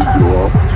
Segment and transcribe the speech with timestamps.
[0.00, 0.71] spiritual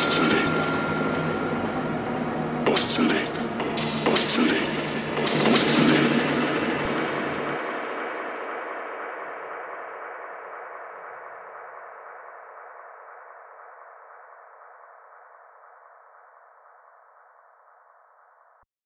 [0.00, 0.39] Absolute.